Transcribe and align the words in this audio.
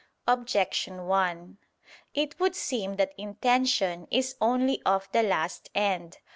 Objection 0.25 1.05
1: 1.05 1.59
It 2.15 2.39
would 2.39 2.55
seem 2.55 2.95
that 2.95 3.13
intention 3.19 4.07
is 4.09 4.35
only 4.41 4.81
of 4.83 5.07
the 5.11 5.21
last 5.21 5.69
end. 5.75 6.17